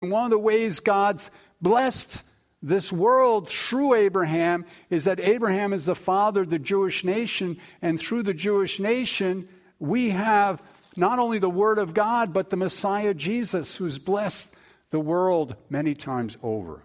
[0.00, 1.30] One of the ways God's
[1.60, 2.22] blessed
[2.62, 8.00] this world through Abraham is that Abraham is the father of the Jewish nation, and
[8.00, 10.62] through the Jewish nation, we have
[10.96, 14.54] not only the Word of God, but the Messiah Jesus, who's blessed
[14.88, 16.82] the world many times over.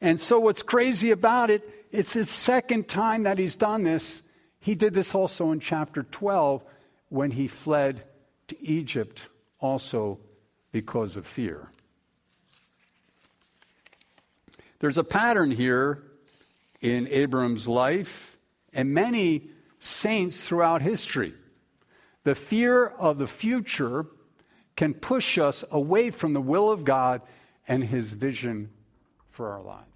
[0.00, 1.62] And so, what's crazy about it,
[1.92, 4.22] it's his second time that he's done this.
[4.60, 6.64] He did this also in chapter 12
[7.10, 8.02] when he fled
[8.48, 9.28] to Egypt,
[9.60, 10.18] also
[10.76, 11.70] because of fear.
[14.78, 16.02] There's a pattern here
[16.82, 18.36] in Abram's life
[18.74, 19.48] and many
[19.80, 21.32] saints throughout history.
[22.24, 24.04] The fear of the future
[24.76, 27.22] can push us away from the will of God
[27.66, 28.68] and his vision
[29.30, 29.86] for our lives.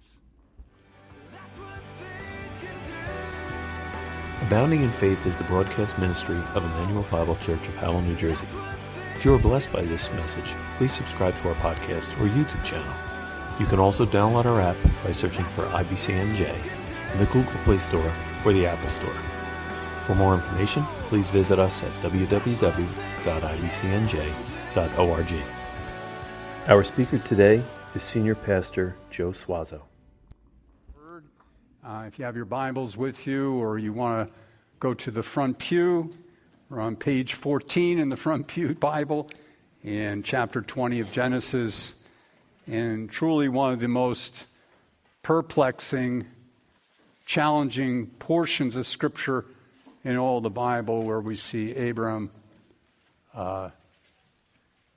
[4.47, 8.47] Abounding in Faith is the broadcast ministry of Immanuel Bible Church of Howell, New Jersey.
[9.21, 12.91] If you are blessed by this message, please subscribe to our podcast or YouTube channel.
[13.59, 16.51] You can also download our app by searching for IBCNJ
[17.13, 18.11] in the Google Play Store
[18.43, 19.13] or the Apple Store.
[20.07, 22.65] For more information, please visit us at www.ibcnj.org.
[26.67, 29.83] Our speaker today is Senior Pastor Joe Suazo.
[31.85, 34.33] Uh, if you have your Bibles with you or you want to
[34.79, 36.09] go to the front pew,
[36.71, 39.27] we're on page 14 in the front pew Bible
[39.83, 41.95] in chapter 20 of Genesis
[42.65, 44.45] and truly one of the most
[45.21, 46.25] perplexing,
[47.25, 49.43] challenging portions of Scripture
[50.05, 52.31] in all the Bible where we see Abram
[53.35, 53.71] uh,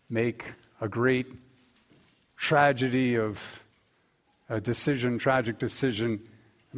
[0.09, 0.45] make
[0.81, 1.27] a great
[2.37, 3.65] tragedy of
[4.49, 6.21] a decision, tragic decision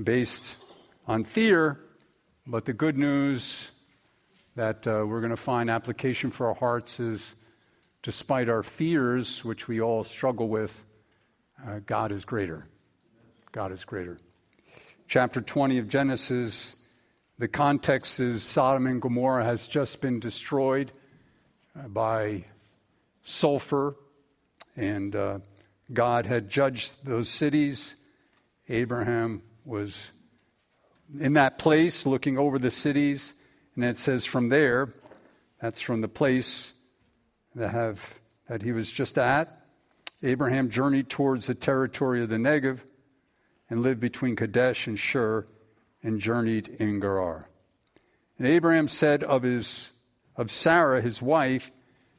[0.03, 0.57] based
[1.07, 1.81] on fear.
[2.47, 3.73] But the good news
[4.57, 7.35] that uh, we're going to find application for our hearts is
[8.03, 10.85] despite our fears, which we all struggle with,
[11.67, 12.67] uh, God is greater.
[13.53, 14.19] God is greater.
[15.09, 16.77] Chapter 20 of Genesis,
[17.39, 20.91] the context is Sodom and Gomorrah has just been destroyed
[21.79, 22.45] uh, by
[23.23, 23.95] sulfur,
[24.75, 25.39] and uh,
[25.93, 27.95] God had judged those cities.
[28.71, 30.13] Abraham was
[31.21, 33.35] in that place looking over the cities,
[33.77, 34.93] and it says from there,
[35.61, 36.73] that's from the place
[37.55, 38.15] that have
[38.49, 39.61] that he was just at.
[40.23, 42.81] Abraham journeyed towards the territory of the Negev
[43.69, 45.47] and lived between Kadesh and Shur
[46.03, 47.49] and journeyed in Gerar.
[48.39, 49.93] And Abraham said of his
[50.37, 51.71] of Sarah his wife,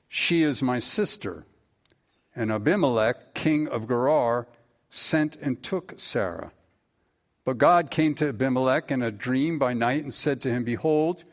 [0.08, 1.46] she is my sister.
[2.36, 4.48] And Abimelech, king of Gerar,
[4.90, 6.52] sent and took Sarah.
[7.46, 11.24] But God came to Abimelech in a dream by night and said to him, Behold,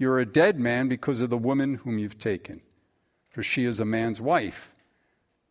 [0.00, 2.60] you're a dead man because of the woman whom you've taken
[3.30, 4.74] for she is a man's wife.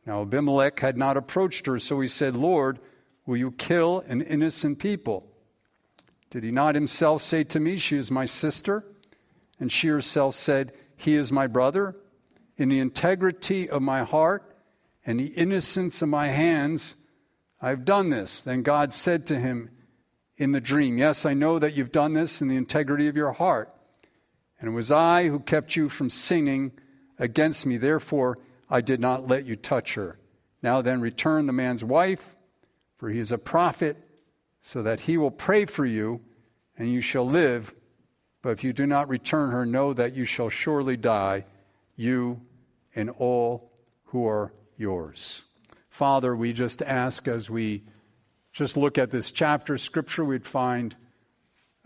[0.05, 2.79] Now Abimelech had not approached her, so he said, Lord,
[3.25, 5.25] will you kill an innocent people?
[6.29, 8.85] Did he not himself say to me, She is my sister?
[9.59, 11.95] And she herself said, He is my brother.
[12.57, 14.43] In the integrity of my heart
[15.05, 16.95] and the innocence of my hands,
[17.61, 18.41] I have done this.
[18.41, 19.69] Then God said to him
[20.37, 23.31] in the dream, Yes, I know that you've done this in the integrity of your
[23.31, 23.73] heart.
[24.59, 26.71] And it was I who kept you from sinning
[27.17, 27.77] against me.
[27.77, 28.39] Therefore,
[28.69, 30.19] I did not let you touch her.
[30.61, 32.35] Now then, return the man's wife,
[32.97, 33.97] for he is a prophet,
[34.61, 36.19] so that he will pray for you,
[36.77, 37.73] and you shall live.
[38.41, 41.45] But if you do not return her, know that you shall surely die,
[41.95, 42.41] you
[42.95, 43.71] and all
[44.05, 45.43] who are yours.
[45.89, 47.83] Father, we just ask as we
[48.51, 50.95] just look at this chapter of Scripture, we'd find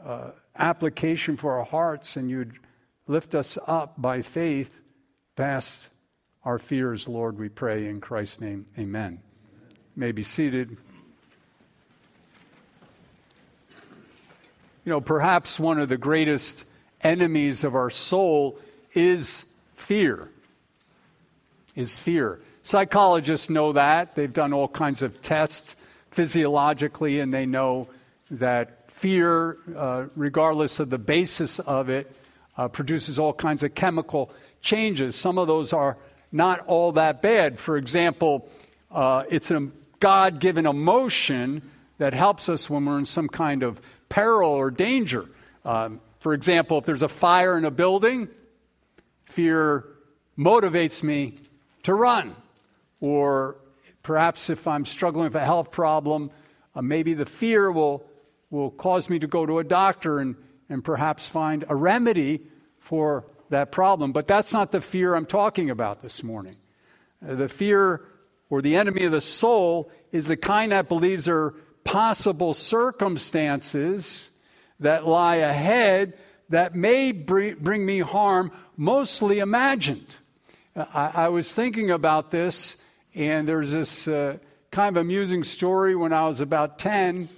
[0.04, 2.54] uh, application for our hearts, and you'd
[3.08, 4.82] lift us up by faith
[5.36, 5.90] past
[6.44, 8.66] our fears, Lord, we pray in Christ's name.
[8.78, 9.20] Amen.
[9.96, 10.78] You may be seated.
[14.84, 16.66] You know, perhaps one of the greatest
[17.02, 18.60] enemies of our soul
[18.94, 20.30] is fear.
[21.76, 22.42] Is fear.
[22.64, 24.16] Psychologists know that.
[24.16, 25.76] They've done all kinds of tests
[26.12, 27.88] physiologically, and they know
[28.32, 32.14] that fear, uh, regardless of the basis of it,
[32.58, 35.16] uh, produces all kinds of chemical changes.
[35.16, 35.98] Some of those are
[36.32, 37.60] not all that bad.
[37.60, 38.50] For example,
[38.92, 39.70] uh, it's a
[40.00, 41.62] God given emotion
[41.98, 43.80] that helps us when we're in some kind of
[44.10, 45.30] peril or danger.
[45.64, 48.28] Um, for example, if there's a fire in a building,
[49.26, 49.86] fear
[50.38, 51.36] motivates me
[51.84, 52.36] to run.
[53.00, 53.58] Or
[54.02, 56.32] perhaps if I'm struggling with a health problem,
[56.76, 58.04] uh, maybe the fear will,
[58.50, 60.36] will cause me to go to a doctor and,
[60.74, 62.42] and perhaps find a remedy
[62.80, 64.12] for that problem.
[64.12, 66.56] But that's not the fear I'm talking about this morning.
[67.24, 68.02] Uh, the fear
[68.50, 74.32] or the enemy of the soul, is the kind that believes there are possible circumstances
[74.80, 76.18] that lie ahead
[76.50, 80.16] that may bring me harm, mostly imagined.
[80.76, 82.84] I, I was thinking about this,
[83.14, 84.38] and there's this uh,
[84.72, 87.30] kind of amusing story when I was about 10.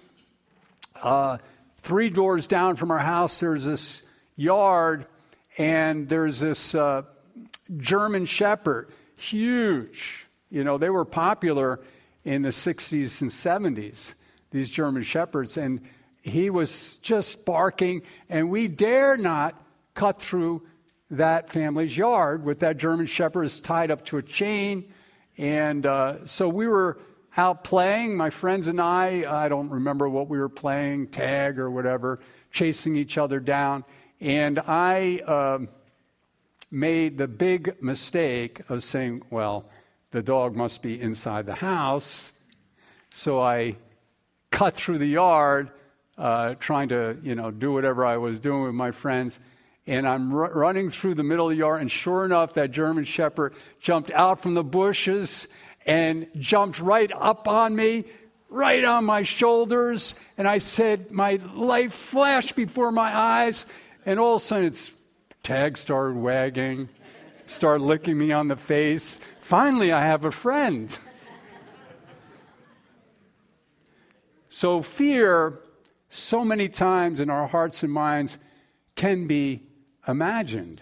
[1.01, 1.37] Uh,
[1.85, 4.01] three doors down from our house, there's this
[4.35, 5.05] yard,
[5.55, 7.03] and there's this uh,
[7.77, 10.25] German Shepherd, huge.
[10.49, 11.79] You know, they were popular
[12.23, 14.15] in the 60s and 70s,
[14.49, 15.57] these German Shepherds.
[15.57, 15.81] And
[16.23, 19.53] he was just barking, and we dare not
[19.93, 20.63] cut through
[21.11, 24.91] that family's yard with that German Shepherd tied up to a chain.
[25.37, 26.97] And uh, so we were
[27.37, 29.25] out playing, my friends and I.
[29.27, 32.19] I don't remember what we were playing, tag or whatever,
[32.51, 33.83] chasing each other down.
[34.21, 35.69] And I um,
[36.71, 39.69] made the big mistake of saying, well,
[40.11, 42.31] the dog must be inside the house.
[43.09, 43.75] So I
[44.51, 45.71] cut through the yard,
[46.17, 49.37] uh, trying to, you know, do whatever I was doing with my friends.
[49.87, 53.03] And I'm r- running through the middle of the yard, and sure enough, that German
[53.03, 55.47] Shepherd jumped out from the bushes
[55.85, 58.05] and jumped right up on me,
[58.49, 60.15] right on my shoulders.
[60.37, 63.65] And I said, my life flashed before my eyes,
[64.05, 64.91] and all of a sudden, its
[65.43, 66.89] tag started wagging,
[67.45, 69.19] started licking me on the face.
[69.41, 70.95] Finally, I have a friend.
[74.49, 75.59] so, fear,
[76.09, 78.37] so many times in our hearts and minds,
[78.95, 79.63] can be
[80.07, 80.81] imagined,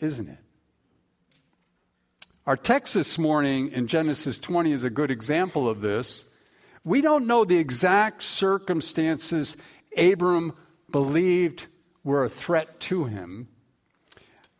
[0.00, 0.38] isn't it?
[2.46, 6.26] Our text this morning in Genesis 20 is a good example of this.
[6.84, 9.56] We don't know the exact circumstances
[9.98, 10.52] Abram
[10.88, 11.66] believed
[12.04, 13.48] were a threat to him.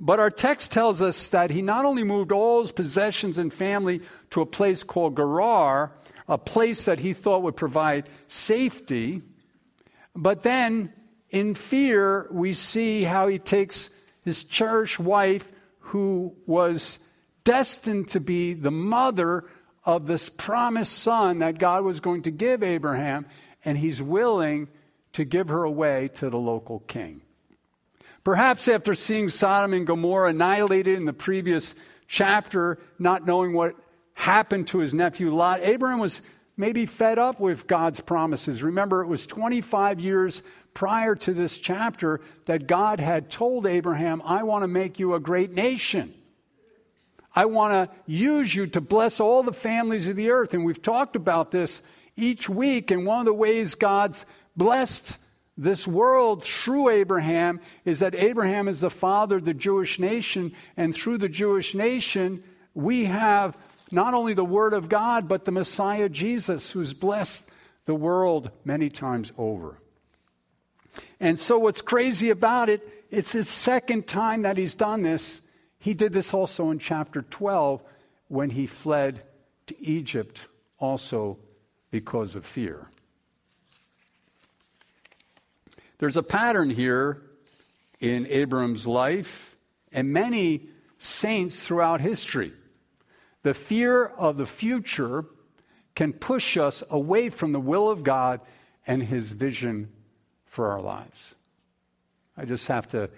[0.00, 4.00] But our text tells us that he not only moved all his possessions and family
[4.30, 5.92] to a place called Gerar,
[6.26, 9.22] a place that he thought would provide safety,
[10.12, 10.92] but then
[11.30, 13.90] in fear, we see how he takes
[14.24, 16.98] his cherished wife, who was
[17.46, 19.44] destined to be the mother
[19.84, 23.24] of this promised son that God was going to give Abraham,
[23.64, 24.68] and he's willing
[25.12, 27.22] to give her away to the local king.
[28.24, 31.76] Perhaps after seeing Sodom and Gomorrah annihilated in the previous
[32.08, 33.76] chapter, not knowing what
[34.14, 36.22] happened to his nephew Lot, Abraham was
[36.56, 38.64] maybe fed up with God's promises.
[38.64, 40.42] Remember, it was 25 years
[40.74, 45.20] prior to this chapter that God had told Abraham, I want to make you a
[45.20, 46.12] great nation.
[47.36, 50.54] I want to use you to bless all the families of the earth.
[50.54, 51.82] And we've talked about this
[52.16, 52.90] each week.
[52.90, 54.24] And one of the ways God's
[54.56, 55.18] blessed
[55.58, 60.94] this world through Abraham is that Abraham is the father of the Jewish nation, and
[60.94, 62.42] through the Jewish nation,
[62.74, 63.56] we have
[63.90, 67.48] not only the Word of God, but the Messiah Jesus, who's blessed
[67.86, 69.78] the world many times over.
[71.20, 75.40] And so, what's crazy about it, it's his second time that he's done this.
[75.86, 77.80] He did this also in chapter 12
[78.26, 79.22] when he fled
[79.68, 80.48] to Egypt,
[80.80, 81.38] also
[81.92, 82.88] because of fear.
[85.98, 87.22] There's a pattern here
[88.00, 89.54] in Abram's life
[89.92, 92.52] and many saints throughout history.
[93.44, 95.24] The fear of the future
[95.94, 98.40] can push us away from the will of God
[98.88, 99.92] and his vision
[100.46, 101.36] for our lives.
[102.36, 103.08] I just have to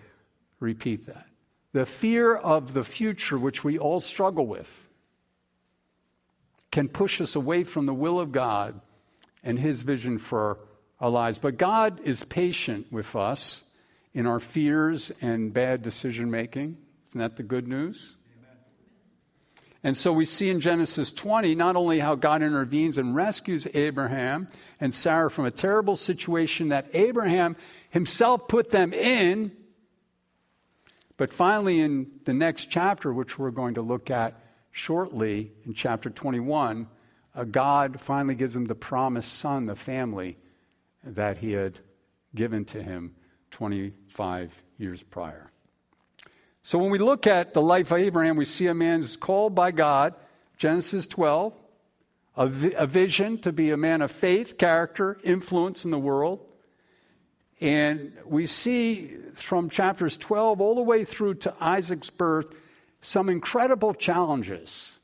[0.61, 1.25] repeat that.
[1.72, 4.70] The fear of the future, which we all struggle with,
[6.70, 8.80] can push us away from the will of God
[9.42, 10.58] and his vision for
[11.00, 11.38] our lives.
[11.38, 13.64] But God is patient with us
[14.14, 16.76] in our fears and bad decision making.
[17.10, 18.16] Isn't that the good news?
[19.84, 24.48] And so we see in Genesis 20 not only how God intervenes and rescues Abraham
[24.80, 27.56] and Sarah from a terrible situation that Abraham
[27.90, 29.52] himself put them in,
[31.18, 36.08] but finally in the next chapter, which we're going to look at shortly, in chapter
[36.08, 36.88] 21,
[37.34, 40.38] uh, God finally gives him the promised son, the family
[41.04, 41.78] that he had
[42.34, 43.14] given to him
[43.50, 45.50] 25 years prior.
[46.62, 49.54] So when we look at the life of Abraham, we see a man who's called
[49.54, 50.14] by God,
[50.56, 51.52] Genesis 12,
[52.37, 56.44] a, vi- a vision to be a man of faith, character, influence in the world.
[57.61, 62.55] And we see from chapters 12 all the way through to Isaac's birth
[63.00, 64.99] some incredible challenges.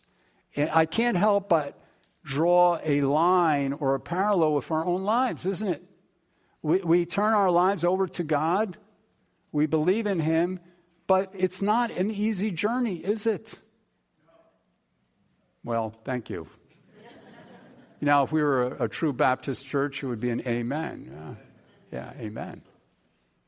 [0.57, 1.79] And I can't help but
[2.25, 5.85] draw a line or a parallel with our own lives, isn't it?
[6.63, 8.79] We, we turn our lives over to God,
[9.53, 10.61] we believe in Him,
[11.07, 13.59] but it's not an easy journey, is it?
[15.63, 16.49] Well, thank you.
[18.01, 21.11] Know, if we were a, a true Baptist church, it would be an amen.
[21.11, 21.35] Yeah,
[21.95, 22.61] yeah amen.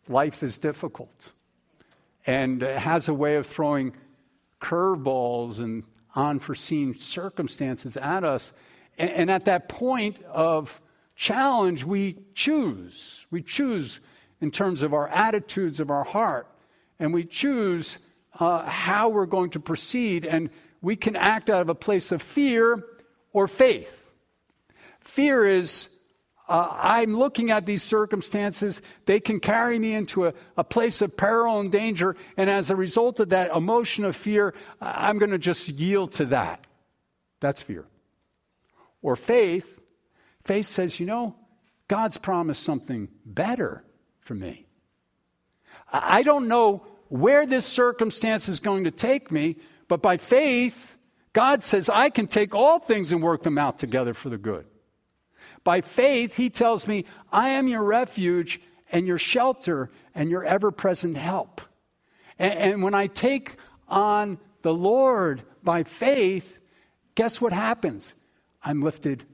[0.08, 1.32] Life is difficult
[2.26, 3.94] and it has a way of throwing
[4.60, 5.84] curveballs and
[6.14, 8.52] unforeseen circumstances at us.
[8.98, 10.80] And, at that point of
[11.14, 13.26] challenge, we choose.
[13.30, 14.00] We choose
[14.40, 16.48] in terms of our attitudes of our heart,
[16.98, 17.98] and we choose
[18.40, 20.24] uh, how we're going to proceed.
[20.24, 20.48] And
[20.80, 22.82] we can act out of a place of fear
[23.34, 24.10] or faith.
[25.00, 25.90] Fear is
[26.48, 28.80] uh, I'm looking at these circumstances.
[29.04, 32.16] They can carry me into a, a, place of peril and danger.
[32.36, 36.26] And as a result of that emotion of fear, I'm going to just yield to
[36.26, 36.64] that.
[37.40, 37.84] That's fear.
[39.02, 39.80] Or faith.
[40.44, 41.34] Faith says, you know,
[41.88, 43.82] God's promised something better
[44.20, 44.66] for me.
[45.92, 49.56] I don't know where this circumstance is going to take me,
[49.88, 50.96] but by faith,
[51.32, 54.66] God says, I can take all things and work them out together for the good.
[55.66, 58.60] By faith, He tells me, I am your refuge
[58.92, 61.60] and your shelter and your ever present help.
[62.38, 63.56] And, and when I take
[63.88, 66.60] on the Lord by faith,
[67.16, 68.14] guess what happens?
[68.62, 69.24] I'm lifted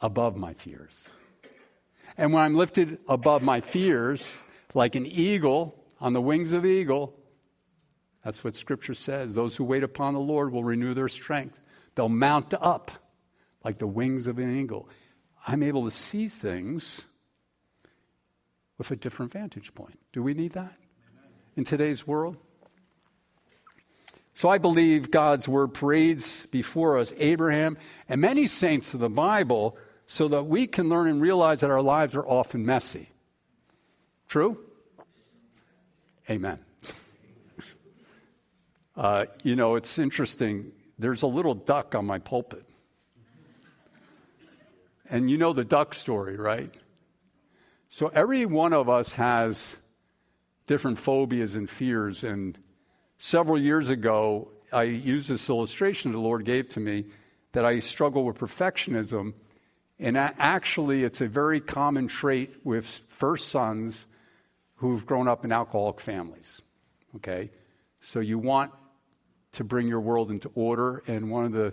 [0.00, 1.08] above my fears.
[2.16, 4.42] And when I'm lifted above my fears,
[4.74, 7.14] like an eagle on the wings of eagle,
[8.24, 9.36] that's what Scripture says.
[9.36, 11.60] Those who wait upon the Lord will renew their strength.
[11.94, 12.90] They'll mount up
[13.68, 14.88] like the wings of an eagle.
[15.46, 17.04] I'm able to see things
[18.78, 19.98] with a different vantage point.
[20.14, 20.72] Do we need that
[21.54, 22.38] in today's world?
[24.32, 27.76] So I believe God's word parades before us Abraham
[28.08, 31.82] and many saints of the Bible so that we can learn and realize that our
[31.82, 33.10] lives are often messy.
[34.28, 34.56] True?
[36.30, 36.58] Amen.
[38.96, 40.72] Uh, you know, it's interesting.
[40.98, 42.67] There's a little duck on my pulpit.
[45.10, 46.74] And you know the duck story, right?
[47.88, 49.78] So every one of us has
[50.66, 52.24] different phobias and fears.
[52.24, 52.58] And
[53.16, 57.06] several years ago, I used this illustration the Lord gave to me
[57.52, 59.32] that I struggle with perfectionism.
[59.98, 64.06] And actually, it's a very common trait with first sons
[64.76, 66.62] who've grown up in alcoholic families.
[67.16, 67.50] Okay?
[68.00, 68.70] So you want
[69.52, 71.72] to bring your world into order, and one of the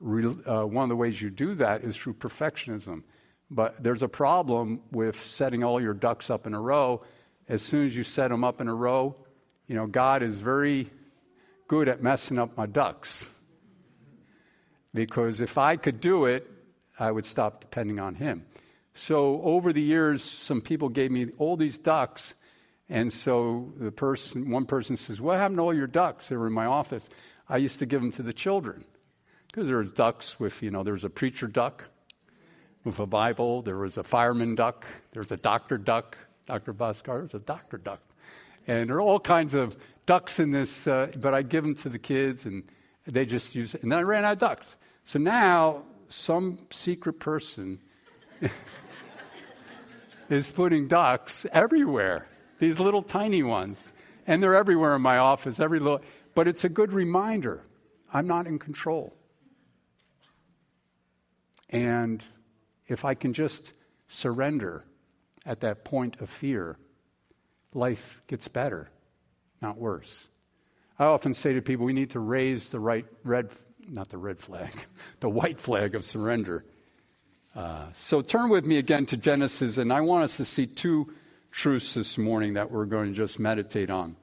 [0.00, 3.02] uh, one of the ways you do that is through perfectionism.
[3.50, 7.02] But there's a problem with setting all your ducks up in a row.
[7.48, 9.16] As soon as you set them up in a row,
[9.66, 10.90] you know, God is very
[11.66, 13.28] good at messing up my ducks.
[14.94, 16.46] Because if I could do it,
[16.98, 18.44] I would stop depending on Him.
[18.94, 22.34] So over the years, some people gave me all these ducks,
[22.88, 26.48] and so the person, one person says, "What happened to all your ducks?" They were
[26.48, 27.08] in my office.
[27.48, 28.84] I used to give them to the children
[29.48, 31.84] because there were ducks with, you know, there was a preacher duck
[32.84, 36.72] with a Bible, there was a fireman duck, there was a doctor duck, Dr.
[36.72, 38.00] Buskar was a doctor duck,
[38.66, 39.76] and there are all kinds of
[40.06, 40.86] ducks in this.
[40.86, 42.62] Uh, but I give them to the kids, and
[43.06, 43.82] they just use it.
[43.82, 44.66] And then I ran out of ducks.
[45.04, 47.80] So now some secret person
[50.30, 52.26] is putting ducks everywhere,
[52.58, 53.92] these little tiny ones.
[54.26, 56.02] And they're everywhere in my office, every little,
[56.34, 57.62] but it's a good reminder
[58.12, 59.17] I'm not in control.
[61.70, 62.24] And
[62.86, 63.72] if I can just
[64.08, 64.84] surrender
[65.44, 66.76] at that point of fear,
[67.74, 68.88] life gets better,
[69.60, 70.28] not worse.
[70.98, 73.50] I often say to people, we need to raise the right red,
[73.88, 74.72] not the red flag,
[75.20, 76.64] the white flag of surrender.
[77.54, 81.12] Uh, so turn with me again to Genesis, and I want us to see two
[81.50, 84.16] truths this morning that we're going to just meditate on.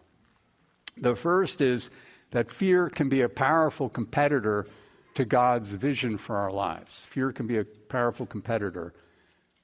[0.97, 1.89] The first is
[2.31, 4.67] that fear can be a powerful competitor
[5.15, 7.01] to God's vision for our lives.
[7.09, 8.93] Fear can be a powerful competitor.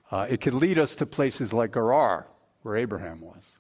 [0.10, 2.28] Uh, it could lead us to places like Gerar,
[2.64, 3.58] where Abraham was.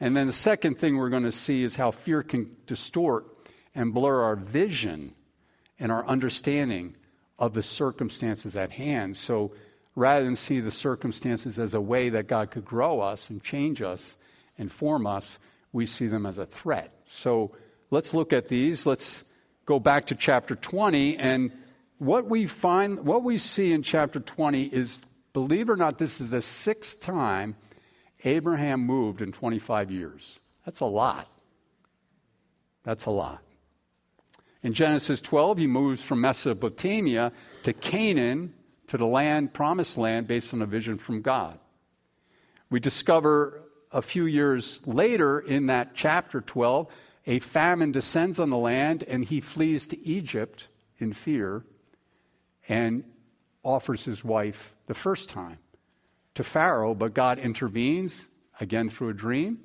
[0.00, 3.26] And then the second thing we're going to see is how fear can distort
[3.74, 5.14] and blur our vision
[5.78, 6.94] and our understanding
[7.38, 9.16] of the circumstances at hand.
[9.16, 9.52] So
[9.94, 13.80] rather than see the circumstances as a way that God could grow us and change
[13.80, 14.16] us
[14.58, 15.38] and form us,
[15.72, 16.92] we see them as a threat.
[17.06, 17.52] So
[17.90, 18.86] let's look at these.
[18.86, 19.24] Let's
[19.64, 21.52] go back to chapter 20 and
[21.98, 26.20] what we find what we see in chapter 20 is believe it or not this
[26.20, 27.56] is the sixth time
[28.24, 30.40] Abraham moved in 25 years.
[30.64, 31.28] That's a lot.
[32.84, 33.42] That's a lot.
[34.62, 37.32] In Genesis 12, he moves from Mesopotamia
[37.64, 38.54] to Canaan,
[38.88, 41.58] to the land, promised land, based on a vision from God.
[42.70, 46.86] We discover a few years later in that chapter 12,
[47.26, 51.64] a famine descends on the land and he flees to Egypt in fear.
[52.68, 53.04] and
[53.64, 55.58] offers his wife the first time
[56.34, 58.28] to Pharaoh, but God intervenes
[58.60, 59.60] again through a dream,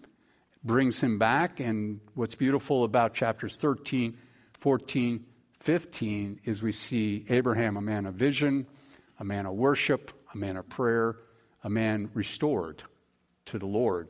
[0.63, 1.59] brings him back.
[1.59, 4.17] And what's beautiful about chapters 13,
[4.59, 5.25] 14,
[5.59, 8.67] 15 is we see Abraham, a man of vision,
[9.19, 11.15] a man of worship, a man of prayer,
[11.63, 12.83] a man restored
[13.45, 14.09] to the Lord.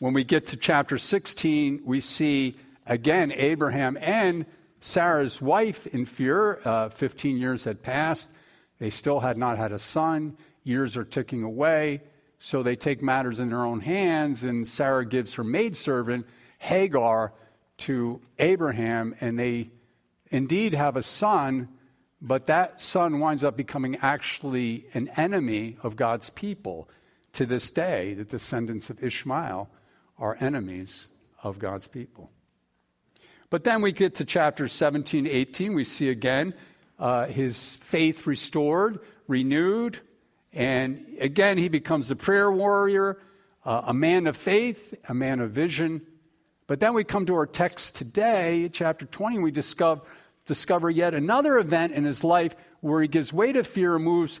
[0.00, 4.46] When we get to chapter 16, we see again Abraham and
[4.80, 6.58] Sarah's wife in fear.
[6.64, 8.30] Uh, 15 years had passed.
[8.78, 10.38] They still had not had a son.
[10.64, 12.00] Years are ticking away.
[12.38, 16.26] So they take matters in their own hands, and Sarah gives her maidservant,
[16.60, 17.34] Hagar,
[17.80, 19.68] to Abraham, and they
[20.30, 21.68] indeed have a son,
[22.22, 26.88] but that son winds up becoming actually an enemy of God's people.
[27.34, 29.68] To this day, the descendants of Ishmael
[30.20, 31.08] are enemies
[31.42, 32.30] of God's people.
[33.48, 35.74] But then we get to chapter 17, 18.
[35.74, 36.54] We see again
[36.98, 39.98] uh, his faith restored, renewed,
[40.52, 43.18] and again he becomes a prayer warrior,
[43.64, 46.02] uh, a man of faith, a man of vision.
[46.66, 50.02] But then we come to our text today, chapter 20, and we discover,
[50.46, 54.38] discover yet another event in his life where he gives way to fear and moves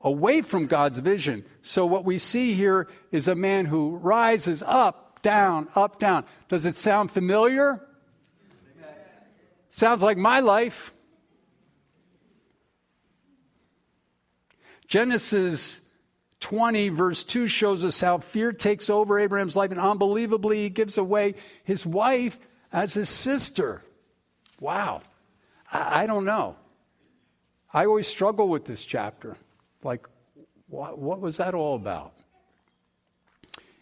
[0.00, 1.44] away from God's vision.
[1.62, 6.24] So what we see here is a man who rises up down, up, down.
[6.48, 7.86] Does it sound familiar?
[9.68, 10.90] Sounds like my life.
[14.86, 15.82] Genesis
[16.40, 20.96] 20, verse 2 shows us how fear takes over Abraham's life, and unbelievably, he gives
[20.96, 22.38] away his wife
[22.72, 23.82] as his sister.
[24.60, 25.02] Wow.
[25.70, 26.56] I, I don't know.
[27.70, 29.36] I always struggle with this chapter.
[29.82, 30.08] Like,
[30.68, 32.17] what, what was that all about?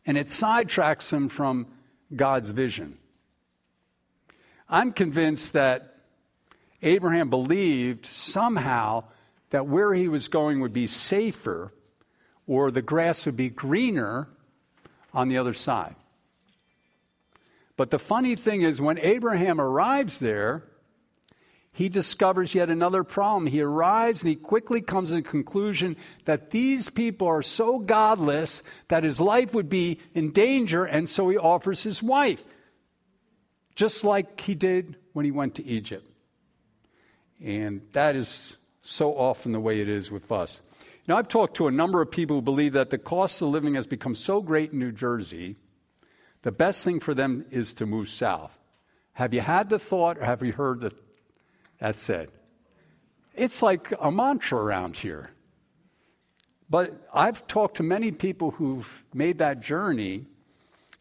[0.06, 1.66] And it sidetracks him from
[2.14, 2.98] God's vision.
[4.68, 5.96] I'm convinced that
[6.82, 9.04] Abraham believed somehow
[9.50, 11.72] that where he was going would be safer
[12.46, 14.28] or the grass would be greener
[15.12, 15.96] on the other side.
[17.76, 20.64] But the funny thing is, when Abraham arrives there,
[21.76, 23.46] he discovers yet another problem.
[23.46, 28.62] He arrives and he quickly comes to the conclusion that these people are so godless
[28.88, 32.42] that his life would be in danger, and so he offers his wife,
[33.74, 36.10] just like he did when he went to Egypt.
[37.44, 40.62] And that is so often the way it is with us.
[41.06, 43.74] Now, I've talked to a number of people who believe that the cost of living
[43.74, 45.56] has become so great in New Jersey,
[46.40, 48.58] the best thing for them is to move south.
[49.12, 50.92] Have you had the thought or have you heard the
[51.78, 52.30] that's it.
[53.34, 55.30] It's like a mantra around here.
[56.68, 60.26] But I've talked to many people who've made that journey,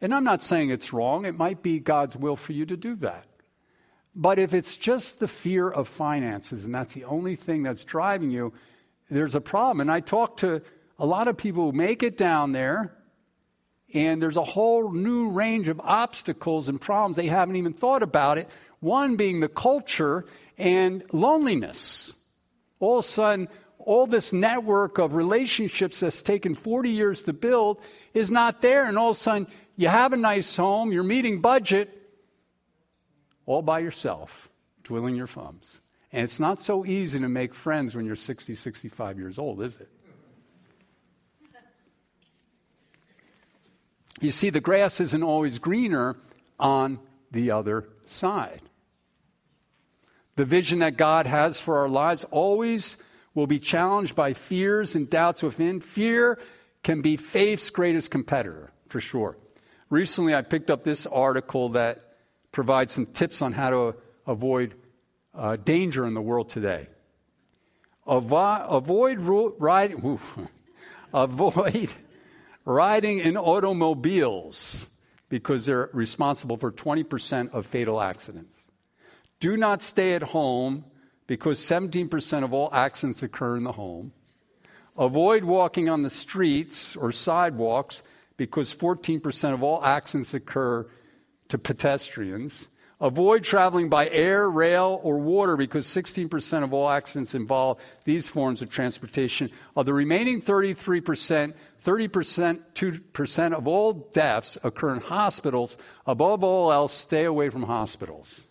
[0.01, 1.25] and I'm not saying it's wrong.
[1.25, 3.25] It might be God's will for you to do that.
[4.15, 8.31] But if it's just the fear of finances and that's the only thing that's driving
[8.31, 8.53] you,
[9.09, 9.81] there's a problem.
[9.81, 10.61] And I talk to
[10.97, 12.95] a lot of people who make it down there,
[13.93, 18.37] and there's a whole new range of obstacles and problems they haven't even thought about
[18.37, 18.49] it.
[18.79, 20.25] One being the culture
[20.57, 22.13] and loneliness.
[22.79, 23.47] All of a sudden,
[23.79, 27.79] all this network of relationships that's taken 40 years to build
[28.13, 28.85] is not there.
[28.85, 31.89] And all of a sudden, you have a nice home, you're meeting budget
[33.45, 34.49] all by yourself,
[34.83, 35.81] twiddling your thumbs.
[36.11, 39.75] And it's not so easy to make friends when you're 60, 65 years old, is
[39.77, 39.89] it?
[44.21, 46.15] You see, the grass isn't always greener
[46.57, 46.99] on
[47.31, 48.61] the other side.
[50.35, 52.97] The vision that God has for our lives always
[53.33, 55.79] will be challenged by fears and doubts within.
[55.79, 56.39] Fear
[56.83, 59.37] can be faith's greatest competitor, for sure.
[59.89, 62.15] Recently, I picked up this article that
[62.51, 63.95] provides some tips on how to
[64.27, 64.73] avoid
[65.33, 66.87] uh, danger in the world today.
[68.07, 70.19] Avo- avoid ro- riding,
[71.13, 71.89] avoid
[72.65, 74.85] riding in automobiles
[75.29, 78.64] because they're responsible for 20% of fatal accidents.
[79.39, 80.85] Do not stay at home
[81.27, 84.11] because 17% of all accidents occur in the home.
[84.97, 88.01] Avoid walking on the streets or sidewalks
[88.37, 90.87] because 14% of all accidents occur
[91.49, 92.69] to pedestrians.
[93.01, 98.61] Avoid traveling by air, rail, or water because 16% of all accidents involve these forms
[98.61, 99.49] of transportation.
[99.75, 105.75] Of the remaining 33%, 30% 2% of all deaths occur in hospitals.
[106.07, 108.47] Above all else, stay away from hospitals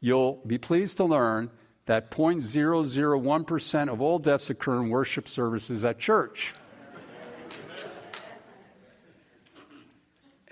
[0.00, 1.50] you'll be pleased to learn
[1.86, 6.52] that 0.001% of all deaths occur in worship services at church.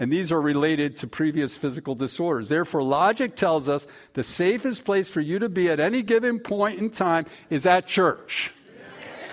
[0.00, 2.48] And these are related to previous physical disorders.
[2.48, 6.78] Therefore, logic tells us the safest place for you to be at any given point
[6.78, 8.52] in time is at church.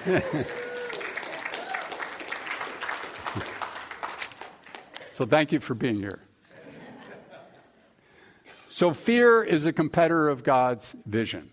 [5.12, 6.20] so, thank you for being here.
[8.76, 11.50] So, fear is a competitor of God's vision.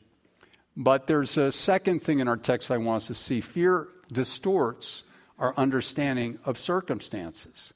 [0.77, 5.05] But there's a second thing in our text I want us to see fear distorts
[5.39, 7.73] our understanding of circumstances.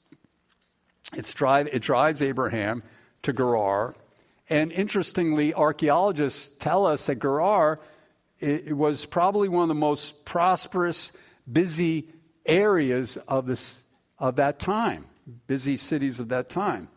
[1.12, 2.82] Drive, it drives Abraham
[3.22, 3.94] to Gerar.
[4.50, 7.78] And interestingly, archaeologists tell us that Gerar
[8.40, 11.12] it, it was probably one of the most prosperous,
[11.52, 12.09] busy
[12.44, 13.80] areas of, this,
[14.18, 15.06] of that time,
[15.46, 16.88] busy cities of that time.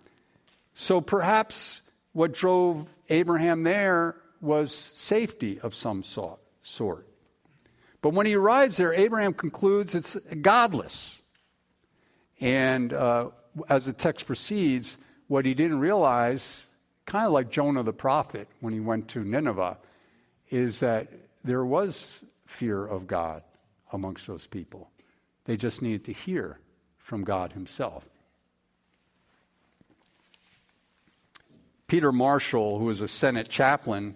[0.73, 1.81] So perhaps
[2.19, 7.07] what drove Abraham there was safety of some sort.
[8.01, 11.21] But when he arrives there, Abraham concludes it's godless.
[12.41, 13.29] And uh,
[13.69, 14.97] as the text proceeds,
[15.29, 16.67] what he didn't realize,
[17.05, 19.77] kind of like Jonah the prophet when he went to Nineveh,
[20.49, 21.07] is that
[21.45, 23.43] there was fear of God
[23.93, 24.91] amongst those people.
[25.45, 26.59] They just needed to hear
[26.97, 28.03] from God Himself.
[31.89, 34.15] Peter Marshall, who was a Senate chaplain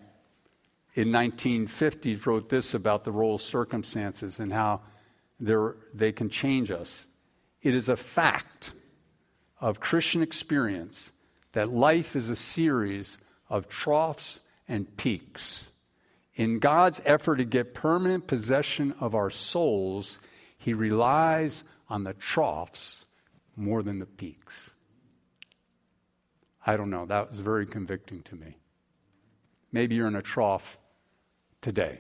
[0.94, 4.80] in 1950, wrote this about the role of circumstances and how
[5.40, 7.08] they can change us.
[7.64, 8.72] It is a fact
[9.60, 11.12] of Christian experience
[11.54, 13.18] that life is a series
[13.50, 15.68] of troughs and peaks.
[16.36, 20.20] In God's effort to get permanent possession of our souls,
[20.60, 23.06] He relies on the troughs
[23.56, 24.70] more than the peaks.
[26.66, 27.06] I don't know.
[27.06, 28.58] That was very convicting to me.
[29.72, 30.78] Maybe you're in a trough
[31.62, 32.00] today.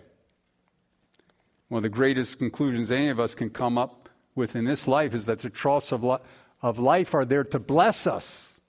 [1.70, 5.14] One of the greatest conclusions any of us can come up with in this life
[5.14, 6.22] is that the troughs of, life
[6.62, 8.60] of life are there to bless us,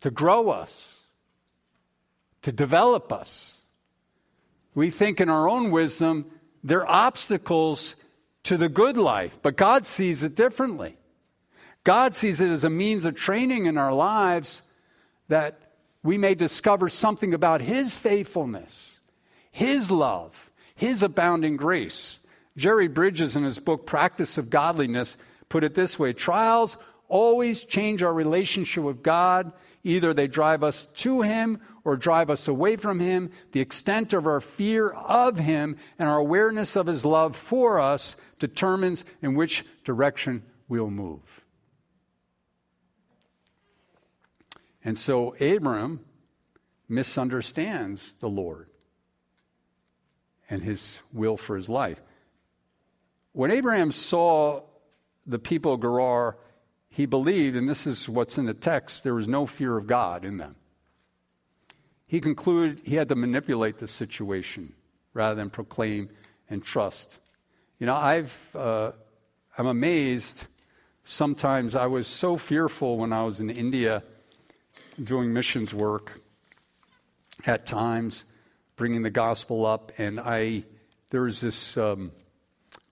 [0.00, 1.00] to grow us,
[2.42, 3.58] to develop us.
[4.74, 6.26] We think in our own wisdom
[6.64, 7.96] they're obstacles
[8.44, 10.96] to the good life, but God sees it differently.
[11.84, 14.62] God sees it as a means of training in our lives
[15.28, 15.58] that
[16.02, 19.00] we may discover something about His faithfulness,
[19.50, 22.18] His love, His abounding grace.
[22.56, 25.16] Jerry Bridges, in his book Practice of Godliness,
[25.48, 26.76] put it this way trials
[27.08, 29.52] always change our relationship with God.
[29.82, 33.30] Either they drive us to Him or drive us away from Him.
[33.52, 38.16] The extent of our fear of Him and our awareness of His love for us
[38.38, 41.20] determines in which direction we'll move.
[44.84, 46.00] And so Abram
[46.88, 48.68] misunderstands the Lord
[50.48, 52.00] and his will for his life.
[53.32, 54.62] When Abraham saw
[55.26, 56.36] the people of Gerar,
[56.88, 60.24] he believed, and this is what's in the text, there was no fear of God
[60.24, 60.56] in them.
[62.06, 64.72] He concluded he had to manipulate the situation
[65.14, 66.10] rather than proclaim
[66.48, 67.20] and trust.
[67.78, 68.90] You know, I've, uh,
[69.56, 70.46] I'm amazed.
[71.04, 74.02] Sometimes I was so fearful when I was in India
[75.02, 76.20] doing missions work
[77.46, 78.24] at times,
[78.76, 80.64] bringing the gospel up, and I,
[81.10, 82.12] there was this um,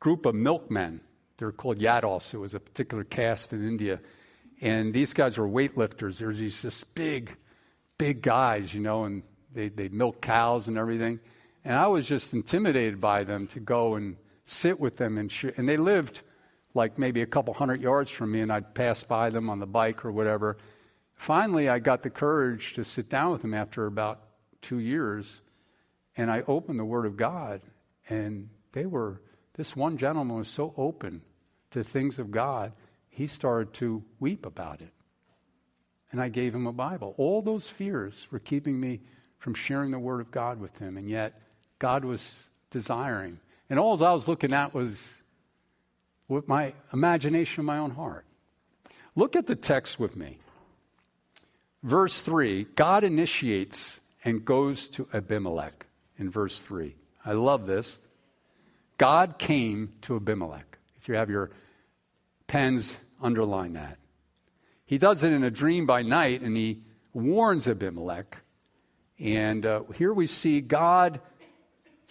[0.01, 1.01] group of milkmen
[1.39, 2.35] they're called Yados.
[2.35, 4.01] It was a particular caste in India.
[4.61, 6.19] And these guys were weightlifters.
[6.19, 7.35] There's these just big,
[7.97, 9.23] big guys, you know, and
[9.55, 11.21] they, they milk cows and everything.
[11.65, 15.17] And I was just intimidated by them to go and sit with them.
[15.17, 16.23] And, sh- and they lived
[16.75, 19.67] like maybe a couple hundred yards from me, and I'd pass by them on the
[19.67, 20.59] bike or whatever.
[21.19, 24.21] Finally, I got the courage to sit down with him after about
[24.63, 25.43] two years,
[26.17, 27.61] and I opened the Word of God,
[28.09, 29.21] and they were,
[29.55, 31.21] this one gentleman was so open
[31.73, 32.73] to things of God,
[33.11, 34.93] he started to weep about it.
[36.13, 37.15] And I gave him a Bible.
[37.19, 39.01] All those fears were keeping me
[39.39, 41.43] from sharing the Word of God with him, and yet
[41.81, 43.41] God was desiring.
[43.69, 45.23] And all I was looking at was
[46.29, 48.25] with my imagination in my own heart.
[49.17, 50.39] Look at the text with me.
[51.83, 55.87] Verse 3 God initiates and goes to Abimelech
[56.19, 56.95] in verse 3.
[57.25, 58.01] I love this.
[58.97, 60.79] God came to Abimelech.
[60.97, 61.51] If you have your
[62.49, 63.99] pens, underline that.
[64.87, 66.81] He does it in a dream by night, and he
[67.13, 68.39] warns Abimelech.
[69.19, 71.21] And uh, here we see God's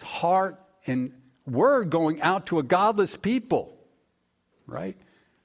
[0.00, 1.12] heart and
[1.46, 3.76] word going out to a godless people,
[4.66, 4.96] right?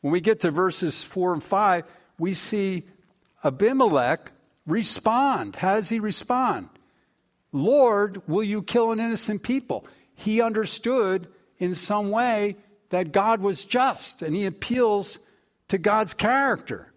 [0.02, 1.86] When we get to verses 4 and 5,
[2.20, 2.84] we see
[3.44, 4.32] Abimelech
[4.66, 5.56] respond.
[5.56, 6.70] How does he respond?
[7.52, 9.86] Lord, will you kill an innocent people?
[10.16, 11.28] He understood
[11.60, 12.58] in some way
[12.90, 15.20] that God was just, and he appeals
[15.70, 16.94] to God's character.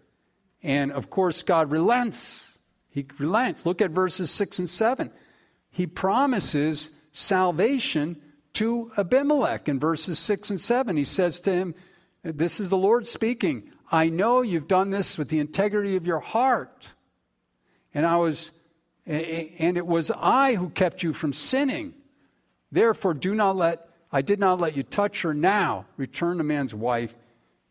[0.63, 2.57] And of course, God relents.
[2.89, 3.65] He relents.
[3.65, 5.11] Look at verses 6 and 7.
[5.69, 8.21] He promises salvation
[8.53, 10.97] to Abimelech in verses 6 and 7.
[10.97, 11.75] He says to him,
[12.23, 13.71] This is the Lord speaking.
[13.91, 16.93] I know you've done this with the integrity of your heart.
[17.93, 18.51] And I was
[19.05, 21.93] and it was I who kept you from sinning.
[22.71, 25.85] Therefore do not let I did not let you touch her now.
[25.97, 27.13] Return the man's wife.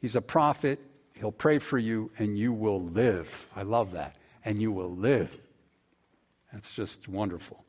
[0.01, 0.81] He's a prophet.
[1.15, 3.47] He'll pray for you and you will live.
[3.55, 4.17] I love that.
[4.45, 5.37] And you will live.
[6.53, 7.65] That's just wonderful.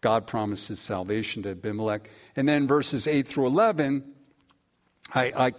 [0.00, 2.10] God promises salvation to Abimelech.
[2.36, 4.04] And then verses 8 through 11,
[5.12, 5.52] I, I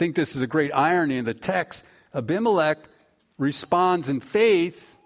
[0.00, 1.84] think this is a great irony in the text.
[2.14, 2.78] Abimelech
[3.36, 4.96] responds in faith,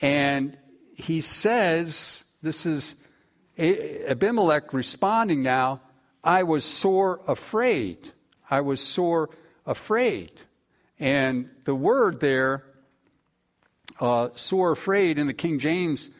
[0.00, 0.56] and
[0.94, 2.94] he says, This is
[3.58, 5.82] Abimelech responding now,
[6.24, 8.10] I was sore afraid.
[8.50, 9.28] I was sore
[9.66, 10.32] afraid.
[10.98, 12.64] And the word there,
[14.00, 16.10] uh, sore afraid in the King James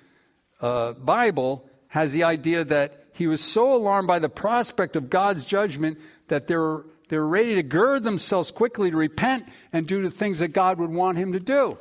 [0.60, 5.46] uh, Bible, has the idea that he was so alarmed by the prospect of God's
[5.46, 10.02] judgment that there were, they were ready to gird themselves quickly to repent and do
[10.02, 11.78] the things that God would want him to do.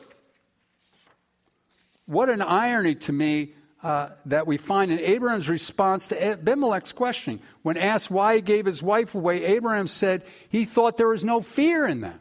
[2.05, 7.39] What an irony to me uh, that we find in Abraham's response to Abimelech's question.
[7.63, 11.41] When asked why he gave his wife away, Abraham said he thought there was no
[11.41, 12.19] fear in them.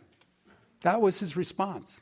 [0.83, 2.01] That was his response.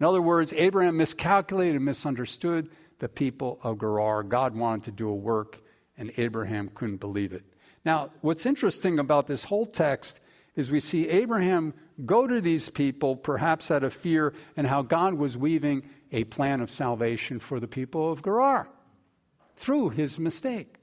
[0.00, 4.22] In other words, Abraham miscalculated and misunderstood the people of Gerar.
[4.22, 5.60] God wanted to do a work,
[5.96, 7.44] and Abraham couldn't believe it.
[7.84, 10.20] Now, what's interesting about this whole text
[10.54, 15.14] is we see Abraham go to these people, perhaps out of fear, and how God
[15.14, 18.68] was weaving a plan of salvation for the people of Gerar
[19.56, 20.76] through his mistake.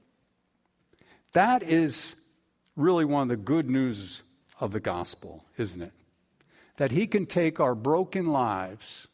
[1.32, 2.16] That is
[2.76, 4.24] really one of the good news
[4.58, 5.92] of the gospel, isn't it?
[6.80, 9.06] that He can take our broken lives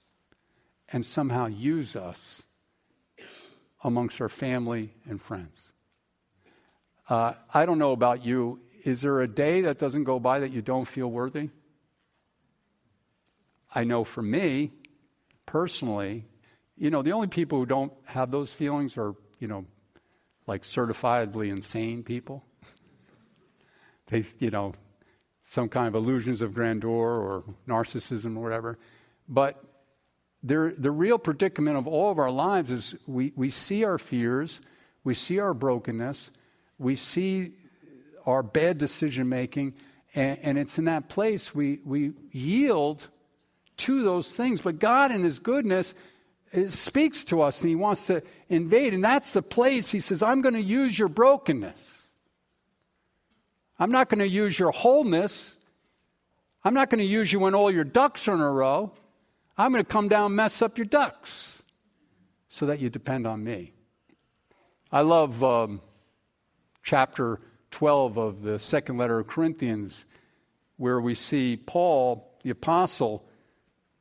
[0.89, 2.47] and somehow use us
[3.83, 5.73] amongst our family and friends.
[7.09, 8.61] Uh, I don't know about you.
[8.85, 11.51] Is there a day that doesn't go by that you don't feel worthy?
[13.75, 14.73] I know for me,
[15.45, 16.25] personally,
[16.77, 19.65] you know, the only people who don't have those feelings are, you know,
[20.47, 22.45] like certifiably insane people.
[24.07, 24.75] they, you know,
[25.45, 28.79] some kind of illusions of grandeur or narcissism or whatever.
[29.29, 29.63] But
[30.43, 34.61] the real predicament of all of our lives is we, we see our fears,
[35.03, 36.31] we see our brokenness,
[36.79, 37.53] we see
[38.25, 39.75] our bad decision making,
[40.15, 43.09] and, and it's in that place we, we yield
[43.79, 44.61] to those things.
[44.61, 45.95] But God, in His goodness,
[46.71, 48.95] speaks to us and He wants to invade.
[48.95, 52.03] And that's the place He says, I'm going to use your brokenness.
[53.79, 55.57] I'm not going to use your wholeness.
[56.65, 58.93] I'm not going to use you when all your ducks are in a row.
[59.59, 61.63] I'm going to come down and mess up your ducks
[62.49, 63.73] so that you depend on me.
[64.91, 65.81] I love um,
[66.87, 67.41] chapter
[67.73, 70.07] 12 of the second letter of Corinthians,
[70.77, 73.25] where we see Paul, the apostle,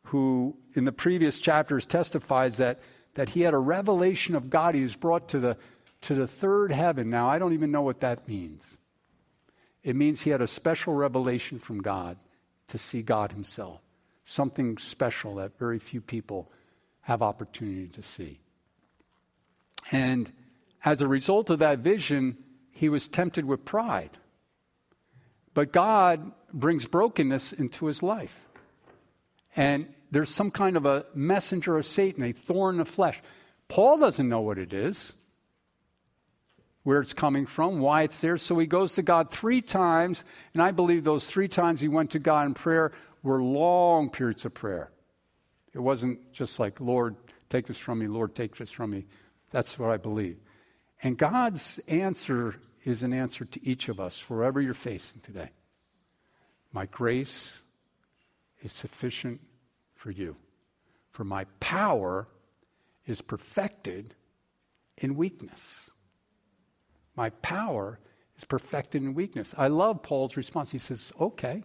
[0.03, 2.79] who in the previous chapters testifies that,
[3.15, 4.75] that he had a revelation of God.
[4.75, 5.57] He was brought to the,
[6.01, 7.09] to the third heaven.
[7.09, 8.77] Now, I don't even know what that means.
[9.83, 12.17] It means he had a special revelation from God
[12.67, 13.81] to see God himself,
[14.25, 16.51] something special that very few people
[17.01, 18.39] have opportunity to see.
[19.91, 20.31] And
[20.83, 22.37] as a result of that vision,
[22.75, 24.11] he was tempted with pride.
[25.53, 28.37] But God brings brokenness into his life.
[29.55, 33.21] And there's some kind of a messenger of Satan, a thorn in the flesh.
[33.69, 35.13] Paul doesn't know what it is
[36.83, 38.37] where it's coming from, why it's there.
[38.37, 42.11] So he goes to God three times, and I believe those three times he went
[42.11, 42.91] to God in prayer
[43.23, 44.91] were long periods of prayer.
[45.73, 47.15] It wasn't just like, Lord,
[47.49, 49.07] take this from me, Lord, take this from me.
[49.49, 50.37] That's what I believe.
[51.05, 55.51] And God's answer is an answer to each of us, wherever you're facing today.
[56.73, 57.61] My grace
[58.63, 59.39] is sufficient
[59.93, 60.35] for you,
[61.11, 62.27] for my power
[63.05, 64.15] is perfected
[64.97, 65.91] in weakness.
[67.15, 67.99] My power
[68.35, 69.53] is perfected in weakness.
[69.55, 70.71] I love Paul's response.
[70.71, 71.63] He says, Okay.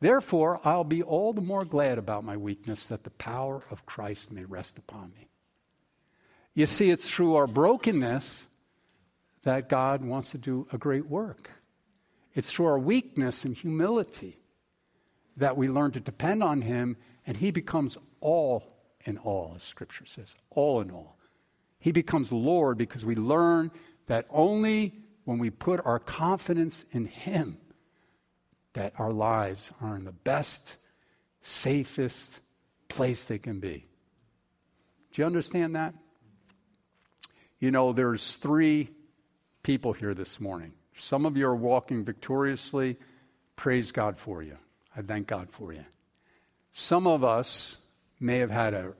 [0.00, 4.32] Therefore, I'll be all the more glad about my weakness that the power of Christ
[4.32, 5.28] may rest upon me.
[6.54, 8.48] You see, it's through our brokenness
[9.42, 11.50] that God wants to do a great work.
[12.34, 14.38] It's through our weakness and humility
[15.36, 18.64] that we learn to depend on Him, and He becomes all
[19.04, 21.16] in all, as Scripture says, all in all.
[21.80, 23.70] He becomes Lord because we learn
[24.06, 27.58] that only when we put our confidence in Him
[28.74, 30.76] that our lives are in the best
[31.42, 32.40] safest
[32.88, 33.86] place they can be.
[35.12, 35.94] Do you understand that?
[37.60, 38.90] You know, there's three
[39.62, 40.72] people here this morning.
[40.96, 42.96] Some of you are walking victoriously.
[43.56, 44.56] Praise God for you.
[44.96, 45.84] I thank God for you.
[46.72, 47.78] Some of us
[48.20, 48.94] may have had a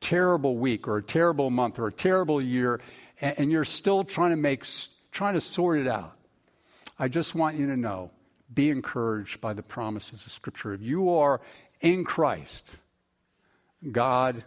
[0.00, 2.80] terrible week or a terrible month or a terrible year,
[3.20, 4.64] and, you're still trying to make,
[5.10, 6.16] trying to sort it out.
[6.98, 8.10] I just want you to know
[8.52, 10.72] be encouraged by the promises of Scripture.
[10.72, 11.40] If you are
[11.80, 12.70] in Christ,
[13.90, 14.44] God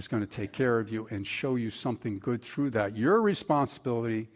[0.00, 2.96] is going to take care of you and show you something good through that.
[2.96, 4.30] Your responsibility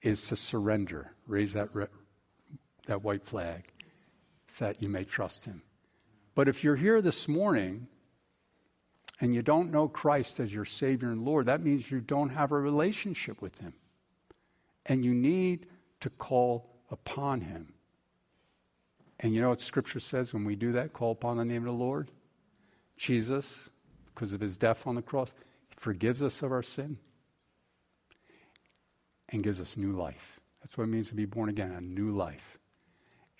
[0.00, 1.12] is to surrender.
[1.26, 1.86] Raise that, re-
[2.86, 3.70] that white flag
[4.54, 5.60] so that you may trust Him.
[6.34, 7.88] But if you're here this morning
[9.20, 12.52] and you don't know Christ as your Savior and Lord, that means you don't have
[12.52, 13.74] a relationship with Him.
[14.86, 15.66] And you need
[16.00, 17.74] to call upon Him.
[19.20, 20.94] And you know what Scripture says when we do that?
[20.94, 22.10] Call upon the name of the Lord?
[22.96, 23.68] Jesus,
[24.16, 25.34] because of His death on the cross,
[25.68, 26.96] He forgives us of our sin
[29.28, 30.40] and gives us new life.
[30.60, 32.58] That's what it means to be born again, a new life.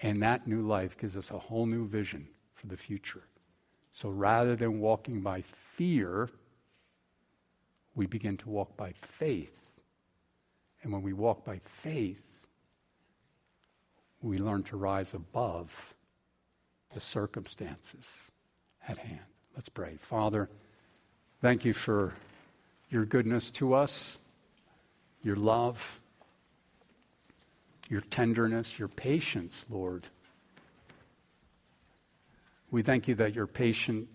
[0.03, 3.23] And that new life gives us a whole new vision for the future.
[3.93, 6.29] So rather than walking by fear,
[7.95, 9.81] we begin to walk by faith.
[10.83, 12.23] And when we walk by faith,
[14.21, 15.95] we learn to rise above
[16.93, 18.31] the circumstances
[18.87, 19.21] at hand.
[19.55, 19.97] Let's pray.
[19.99, 20.51] Father,
[21.47, 22.13] thank you for
[22.91, 24.19] your goodness to us
[25.23, 26.01] your love,
[27.89, 30.09] your tenderness, your patience, Lord.
[32.73, 34.09] We thank you that you're patient